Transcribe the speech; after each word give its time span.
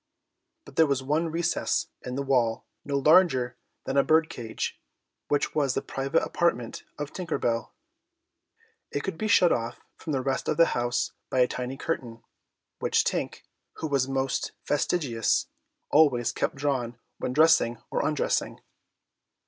But 0.65 0.77
there 0.77 0.87
was 0.87 1.03
one 1.03 1.29
recess 1.29 1.89
in 2.01 2.15
the 2.15 2.23
wall, 2.23 2.65
no 2.83 2.97
larger 2.97 3.55
than 3.85 3.97
a 3.97 4.03
bird 4.03 4.31
cage, 4.31 4.81
which 5.27 5.53
was 5.53 5.75
the 5.75 5.81
private 5.83 6.23
apartment 6.23 6.81
of 6.97 7.13
Tinker 7.13 7.37
Bell. 7.37 7.75
It 8.89 9.03
could 9.03 9.15
be 9.15 9.27
shut 9.27 9.51
off 9.51 9.79
from 9.97 10.11
the 10.11 10.23
rest 10.23 10.47
of 10.47 10.57
the 10.57 10.65
house 10.73 11.11
by 11.29 11.41
a 11.41 11.47
tiny 11.47 11.77
curtain, 11.77 12.23
which 12.79 13.03
Tink, 13.03 13.43
who 13.73 13.85
was 13.85 14.07
most 14.07 14.53
fastidious, 14.63 15.49
always 15.91 16.31
kept 16.31 16.55
drawn 16.55 16.97
when 17.19 17.31
dressing 17.31 17.77
or 17.91 18.03
undressing. 18.03 18.59